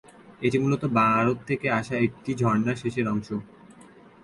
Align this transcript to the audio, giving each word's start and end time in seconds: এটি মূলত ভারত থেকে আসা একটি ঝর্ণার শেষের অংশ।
এটি 0.41 0.57
মূলত 0.59 0.83
ভারত 0.97 1.37
থেকে 1.47 1.67
আসা 1.79 1.95
একটি 1.97 2.31
ঝর্ণার 2.35 2.77
শেষের 2.81 3.05
অংশ। 3.07 3.29